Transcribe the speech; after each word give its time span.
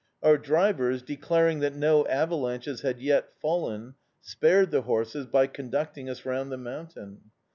Our 0.23 0.39
drivers, 0.39 1.03
declaring 1.03 1.59
that 1.59 1.75
no 1.75 2.07
avalanches 2.07 2.81
had 2.81 2.99
yet 2.99 3.39
fallen, 3.39 3.93
spared 4.19 4.71
the 4.71 4.81
horses 4.81 5.27
by 5.27 5.45
conducting 5.45 6.09
us 6.09 6.25
round 6.25 6.51
the 6.51 6.57
mountain. 6.57 7.29